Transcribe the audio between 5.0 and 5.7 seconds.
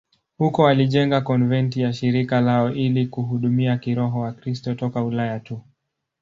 Ulaya tu.